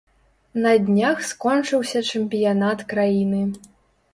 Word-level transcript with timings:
На 0.63 0.71
днях 0.87 1.17
скончыўся 1.31 1.99
чэмпіянат 2.15 2.79
краіны. 2.95 3.43